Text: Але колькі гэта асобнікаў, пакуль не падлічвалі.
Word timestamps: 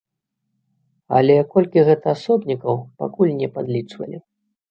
Але 1.17 1.33
колькі 1.51 1.83
гэта 1.91 2.07
асобнікаў, 2.17 2.75
пакуль 3.01 3.37
не 3.43 3.47
падлічвалі. 3.59 4.17